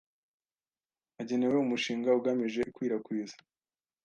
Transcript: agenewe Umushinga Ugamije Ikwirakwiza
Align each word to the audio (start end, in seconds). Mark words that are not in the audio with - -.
agenewe 1.21 1.55
Umushinga 1.59 2.09
Ugamije 2.19 2.59
Ikwirakwiza 2.69 3.35